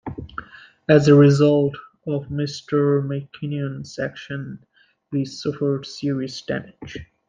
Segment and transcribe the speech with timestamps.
[0.89, 4.65] As a result of Mr McKinnon's actions,
[5.11, 6.97] we suffered serious damage.